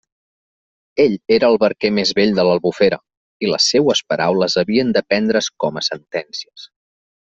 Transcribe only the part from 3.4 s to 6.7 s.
i les seues paraules havien de prendre's com a sentències.